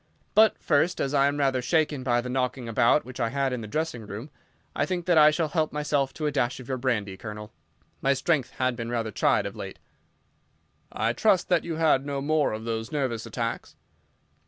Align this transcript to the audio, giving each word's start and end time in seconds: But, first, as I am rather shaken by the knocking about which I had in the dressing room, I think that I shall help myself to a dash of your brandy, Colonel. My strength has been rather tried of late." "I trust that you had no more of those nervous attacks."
But, 0.33 0.57
first, 0.57 0.99
as 0.99 1.13
I 1.13 1.27
am 1.27 1.37
rather 1.37 1.61
shaken 1.61 2.01
by 2.01 2.21
the 2.21 2.27
knocking 2.29 2.67
about 2.67 3.05
which 3.05 3.19
I 3.19 3.29
had 3.29 3.53
in 3.53 3.61
the 3.61 3.67
dressing 3.67 4.07
room, 4.07 4.31
I 4.75 4.83
think 4.83 5.05
that 5.05 5.15
I 5.19 5.29
shall 5.29 5.49
help 5.49 5.71
myself 5.71 6.11
to 6.15 6.25
a 6.25 6.31
dash 6.31 6.59
of 6.59 6.67
your 6.67 6.77
brandy, 6.79 7.15
Colonel. 7.17 7.53
My 8.01 8.13
strength 8.15 8.49
has 8.53 8.73
been 8.73 8.89
rather 8.89 9.11
tried 9.11 9.45
of 9.45 9.55
late." 9.55 9.77
"I 10.91 11.13
trust 11.13 11.49
that 11.49 11.63
you 11.63 11.75
had 11.75 12.03
no 12.03 12.19
more 12.19 12.51
of 12.51 12.63
those 12.63 12.91
nervous 12.91 13.27
attacks." 13.27 13.75